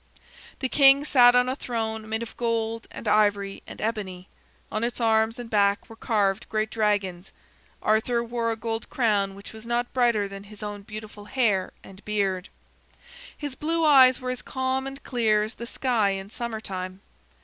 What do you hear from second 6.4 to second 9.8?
great dragons. Arthur wore a gold crown which was